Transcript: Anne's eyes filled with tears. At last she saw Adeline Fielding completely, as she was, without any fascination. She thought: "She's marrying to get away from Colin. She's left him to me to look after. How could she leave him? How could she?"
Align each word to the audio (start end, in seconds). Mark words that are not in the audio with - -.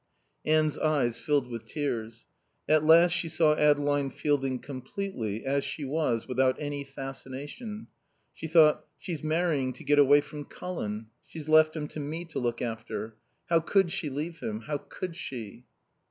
Anne's 0.47 0.79
eyes 0.79 1.19
filled 1.19 1.47
with 1.47 1.65
tears. 1.67 2.25
At 2.67 2.83
last 2.83 3.11
she 3.11 3.29
saw 3.29 3.53
Adeline 3.55 4.09
Fielding 4.09 4.57
completely, 4.57 5.45
as 5.45 5.63
she 5.63 5.85
was, 5.85 6.27
without 6.27 6.55
any 6.57 6.83
fascination. 6.83 7.85
She 8.33 8.47
thought: 8.47 8.83
"She's 8.97 9.23
marrying 9.23 9.73
to 9.73 9.83
get 9.83 9.99
away 9.99 10.21
from 10.21 10.45
Colin. 10.45 11.05
She's 11.23 11.47
left 11.47 11.75
him 11.75 11.87
to 11.89 11.99
me 11.99 12.25
to 12.33 12.39
look 12.39 12.63
after. 12.63 13.15
How 13.51 13.59
could 13.59 13.91
she 13.91 14.09
leave 14.09 14.39
him? 14.39 14.61
How 14.61 14.79
could 14.79 15.15
she?" 15.15 15.65